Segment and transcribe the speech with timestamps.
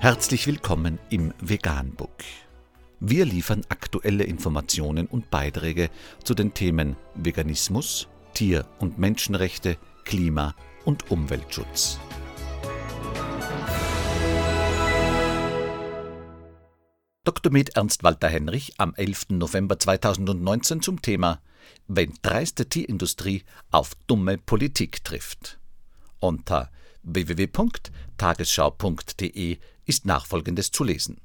[0.00, 2.22] Herzlich willkommen im Veganbook.
[3.00, 5.90] Wir liefern aktuelle Informationen und Beiträge
[6.22, 10.54] zu den Themen Veganismus, Tier- und Menschenrechte, Klima-
[10.84, 11.98] und Umweltschutz.
[17.24, 17.50] Dr.
[17.50, 19.30] Med Ernst Walter Henrich am 11.
[19.30, 21.40] November 2019 zum Thema
[21.88, 23.42] Wenn dreiste Tierindustrie
[23.72, 25.58] auf dumme Politik trifft.
[26.20, 26.70] Unter
[27.02, 31.20] www.tagesschau.de ist nachfolgendes zu lesen.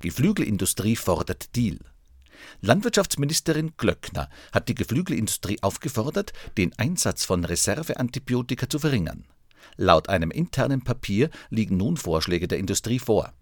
[0.00, 1.78] Geflügelindustrie fordert Deal.
[2.62, 9.26] Landwirtschaftsministerin Glöckner hat die Geflügelindustrie aufgefordert, den Einsatz von Reserveantibiotika zu verringern.
[9.76, 13.34] Laut einem internen Papier liegen nun Vorschläge der Industrie vor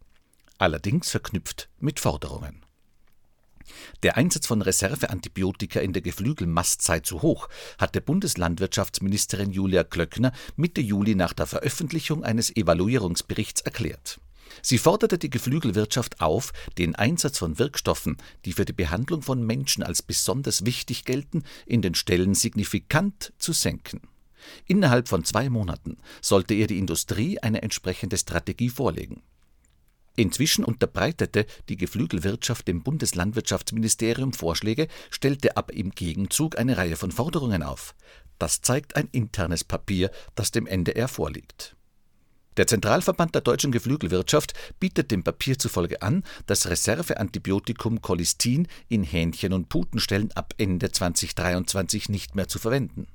[0.58, 2.67] allerdings verknüpft mit Forderungen.
[4.02, 10.80] Der Einsatz von Reserveantibiotika in der Geflügelmast sei zu hoch, hatte Bundeslandwirtschaftsministerin Julia Klöckner Mitte
[10.80, 14.20] Juli nach der Veröffentlichung eines Evaluierungsberichts erklärt.
[14.62, 19.82] Sie forderte die Geflügelwirtschaft auf, den Einsatz von Wirkstoffen, die für die Behandlung von Menschen
[19.82, 24.00] als besonders wichtig gelten, in den Ställen signifikant zu senken.
[24.66, 29.22] Innerhalb von zwei Monaten sollte ihr die Industrie eine entsprechende Strategie vorlegen.
[30.18, 37.62] Inzwischen unterbreitete die Geflügelwirtschaft dem Bundeslandwirtschaftsministerium Vorschläge, stellte aber im Gegenzug eine Reihe von Forderungen
[37.62, 37.94] auf.
[38.36, 41.76] Das zeigt ein internes Papier, das dem NDR vorliegt.
[42.56, 49.52] Der Zentralverband der deutschen Geflügelwirtschaft bietet dem Papier zufolge an, das Reserveantibiotikum Colistin in Hähnchen-
[49.52, 53.06] und Putenstellen ab Ende 2023 nicht mehr zu verwenden.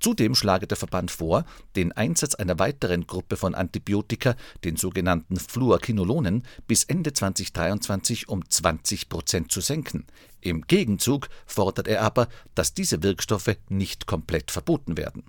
[0.00, 1.44] Zudem schlage der Verband vor,
[1.76, 9.08] den Einsatz einer weiteren Gruppe von Antibiotika, den sogenannten Fluorquinolonen, bis Ende 2023 um 20
[9.08, 10.06] Prozent zu senken.
[10.40, 15.24] Im Gegenzug fordert er aber, dass diese Wirkstoffe nicht komplett verboten werden.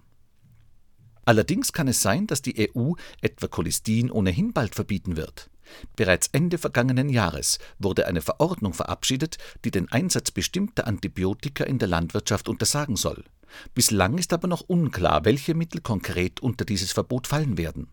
[1.25, 5.49] Allerdings kann es sein, dass die EU etwa Cholistin ohnehin bald verbieten wird.
[5.95, 11.87] Bereits Ende vergangenen Jahres wurde eine Verordnung verabschiedet, die den Einsatz bestimmter Antibiotika in der
[11.87, 13.23] Landwirtschaft untersagen soll.
[13.73, 17.87] Bislang ist aber noch unklar, welche Mittel konkret unter dieses Verbot fallen werden.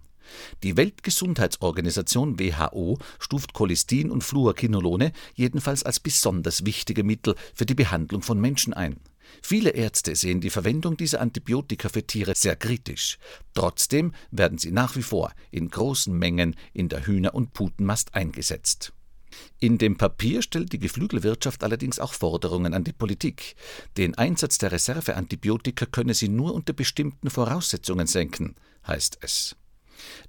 [0.63, 8.23] Die Weltgesundheitsorganisation WHO stuft Cholistin und Fluorquinolone jedenfalls als besonders wichtige Mittel für die Behandlung
[8.23, 8.99] von Menschen ein.
[9.43, 13.19] Viele Ärzte sehen die Verwendung dieser Antibiotika für Tiere sehr kritisch.
[13.55, 18.93] Trotzdem werden sie nach wie vor in großen Mengen in der Hühner- und Putenmast eingesetzt.
[19.61, 23.57] In dem Papier stellt die Geflügelwirtschaft allerdings auch Forderungen an die Politik.
[23.97, 28.57] Den Einsatz der Reserveantibiotika könne sie nur unter bestimmten Voraussetzungen senken,
[28.87, 29.57] heißt es.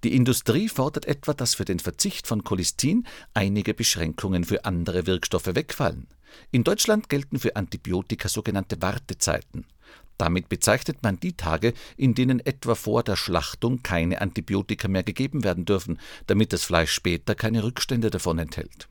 [0.03, 5.53] Die Industrie fordert etwa, dass für den Verzicht von Cholistin einige Beschränkungen für andere Wirkstoffe
[5.53, 6.07] wegfallen.
[6.51, 9.65] In Deutschland gelten für Antibiotika sogenannte Wartezeiten.
[10.17, 15.45] Damit bezeichnet man die Tage, in denen etwa vor der Schlachtung keine Antibiotika mehr gegeben
[15.45, 15.97] werden dürfen,
[16.27, 18.89] damit das Fleisch später keine Rückstände davon enthält.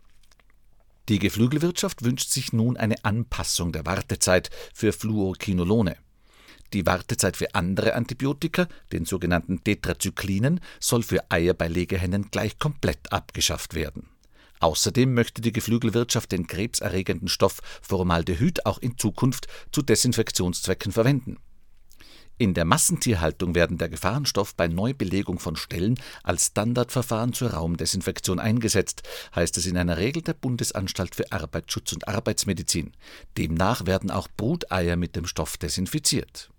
[1.10, 5.96] Die Geflügelwirtschaft wünscht sich nun eine Anpassung der Wartezeit für Fluorquinolone.
[6.74, 13.10] Die Wartezeit für andere Antibiotika, den sogenannten Tetrazyklinen, soll für Eier bei Legehennen gleich komplett
[13.12, 14.08] abgeschafft werden.
[14.60, 21.38] Außerdem möchte die Geflügelwirtschaft den krebserregenden Stoff Formaldehyd auch in Zukunft zu Desinfektionszwecken verwenden.
[22.40, 29.02] In der Massentierhaltung werden der Gefahrenstoff bei Neubelegung von Stellen als Standardverfahren zur Raumdesinfektion eingesetzt,
[29.34, 32.92] heißt es in einer Regel der Bundesanstalt für Arbeitsschutz und Arbeitsmedizin.
[33.36, 36.50] Demnach werden auch Bruteier mit dem Stoff desinfiziert.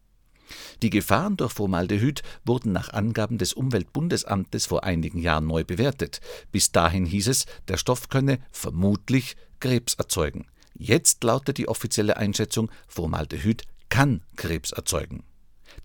[0.81, 6.21] Die Gefahren durch Formaldehyd wurden nach Angaben des Umweltbundesamtes vor einigen Jahren neu bewertet.
[6.51, 10.47] Bis dahin hieß es, der Stoff könne vermutlich Krebs erzeugen.
[10.73, 15.23] Jetzt lautet die offizielle Einschätzung, Formaldehyd kann Krebs erzeugen.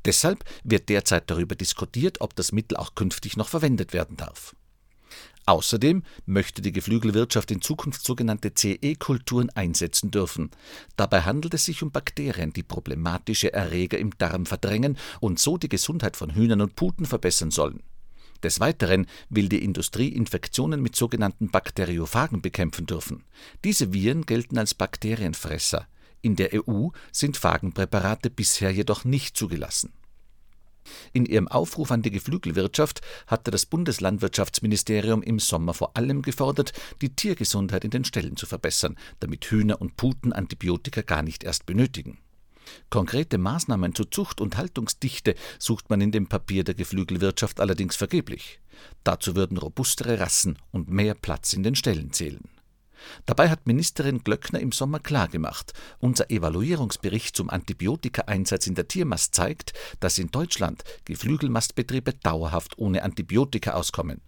[0.04, 4.54] Deshalb wird derzeit darüber diskutiert, ob das Mittel auch künftig noch verwendet werden darf.
[5.46, 10.50] Außerdem möchte die Geflügelwirtschaft in Zukunft sogenannte CE-Kulturen einsetzen dürfen.
[10.96, 15.68] Dabei handelt es sich um Bakterien, die problematische Erreger im Darm verdrängen und so die
[15.68, 17.82] Gesundheit von Hühnern und Puten verbessern sollen.
[18.42, 23.24] Des Weiteren will die Industrie Infektionen mit sogenannten Bakteriophagen bekämpfen dürfen.
[23.64, 25.86] Diese Viren gelten als Bakterienfresser.
[26.20, 29.92] In der EU sind Phagenpräparate bisher jedoch nicht zugelassen.
[31.12, 37.14] In ihrem Aufruf an die Geflügelwirtschaft hatte das Bundeslandwirtschaftsministerium im Sommer vor allem gefordert, die
[37.14, 42.18] Tiergesundheit in den Ställen zu verbessern, damit Hühner und Puten Antibiotika gar nicht erst benötigen.
[42.90, 48.60] Konkrete Maßnahmen zur Zucht und Haltungsdichte sucht man in dem Papier der Geflügelwirtschaft allerdings vergeblich.
[49.02, 52.48] Dazu würden robustere Rassen und mehr Platz in den Ställen zählen.
[53.26, 59.72] Dabei hat Ministerin Glöckner im Sommer klargemacht, unser Evaluierungsbericht zum Antibiotikaeinsatz in der Tiermast zeigt,
[60.00, 64.20] dass in Deutschland Geflügelmastbetriebe dauerhaft ohne Antibiotika auskommen.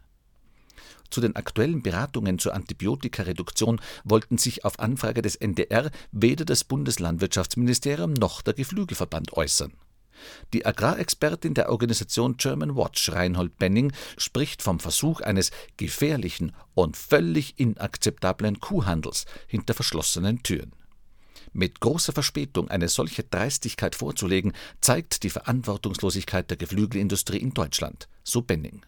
[1.09, 8.13] zu den aktuellen Beratungen zur Antibiotikareduktion wollten sich auf Anfrage des NDR weder das Bundeslandwirtschaftsministerium
[8.13, 9.73] noch der Geflügelverband äußern.
[10.53, 17.59] Die Agrarexpertin der Organisation German Watch, Reinhold Benning, spricht vom Versuch eines gefährlichen und völlig
[17.59, 20.73] inakzeptablen Kuhhandels hinter verschlossenen Türen.
[21.53, 28.43] Mit großer Verspätung eine solche Dreistigkeit vorzulegen, zeigt die Verantwortungslosigkeit der Geflügelindustrie in Deutschland, so
[28.43, 28.83] Benning.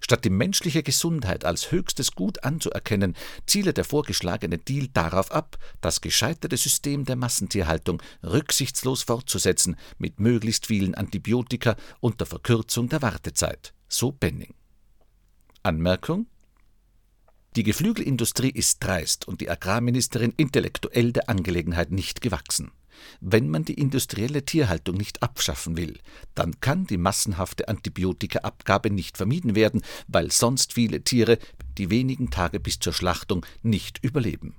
[0.00, 3.14] Statt die menschliche Gesundheit als höchstes Gut anzuerkennen,
[3.46, 10.66] ziele der vorgeschlagene Deal darauf ab, das gescheiterte System der Massentierhaltung rücksichtslos fortzusetzen mit möglichst
[10.66, 14.54] vielen Antibiotika und der Verkürzung der Wartezeit, so Benning.
[15.62, 16.26] Anmerkung
[17.56, 22.70] die Geflügelindustrie ist dreist und die Agrarministerin intellektuell der Angelegenheit nicht gewachsen.
[23.20, 25.98] Wenn man die industrielle Tierhaltung nicht abschaffen will,
[26.34, 31.38] dann kann die massenhafte Antibiotikaabgabe nicht vermieden werden, weil sonst viele Tiere
[31.76, 34.54] die wenigen Tage bis zur Schlachtung nicht überleben.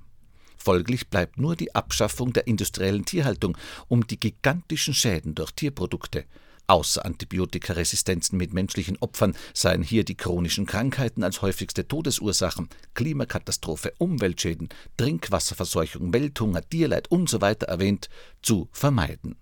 [0.56, 3.56] Folglich bleibt nur die Abschaffung der industriellen Tierhaltung,
[3.88, 6.26] um die gigantischen Schäden durch Tierprodukte
[6.66, 14.68] Außer Antibiotikaresistenzen mit menschlichen Opfern seien hier die chronischen Krankheiten als häufigste Todesursachen, Klimakatastrophe, Umweltschäden,
[14.96, 17.54] Trinkwasserverseuchung, Welthunger, Tierleid usw.
[17.60, 18.08] So erwähnt,
[18.42, 19.36] zu vermeiden.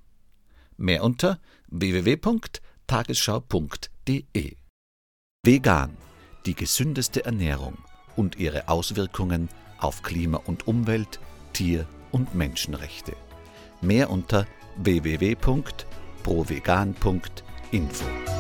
[0.77, 4.57] Mehr unter www.tagesschau.de
[5.45, 5.97] Vegan,
[6.47, 7.79] die gesündeste Ernährung
[8.17, 9.49] und ihre Auswirkungen
[9.79, 11.21] auf Klima und Umwelt,
[11.53, 13.15] Tier- und Menschenrechte.
[13.81, 14.45] Mehr unter
[14.77, 15.98] www.tagesschau.de
[16.29, 18.38] provegan.info.